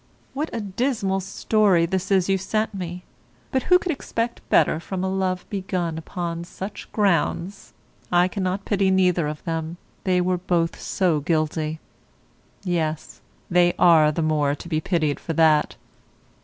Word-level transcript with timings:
What 0.33 0.49
a 0.51 0.59
dismal 0.61 1.19
story 1.19 1.85
this 1.85 2.09
is 2.09 2.27
you 2.27 2.39
sent 2.39 2.73
me; 2.73 3.03
but 3.51 3.61
who 3.61 3.77
could 3.77 3.91
expect 3.91 4.41
better 4.49 4.79
from 4.79 5.03
a 5.03 5.07
love 5.07 5.45
begun 5.51 5.95
upon 5.99 6.43
such 6.43 6.91
grounds? 6.91 7.73
I 8.11 8.27
cannot 8.27 8.65
pity 8.65 8.89
neither 8.89 9.27
of 9.27 9.43
them, 9.43 9.77
they 10.03 10.19
were 10.19 10.39
both 10.39 10.81
so 10.81 11.19
guilty. 11.19 11.79
Yes, 12.63 13.21
they 13.47 13.75
are 13.77 14.11
the 14.11 14.23
more 14.23 14.55
to 14.55 14.67
be 14.67 14.81
pitied 14.81 15.19
for 15.19 15.33
that. 15.33 15.75